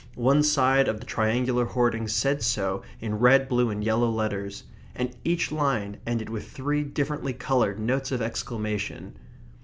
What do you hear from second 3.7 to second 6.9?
yellow letters; and each line ended with three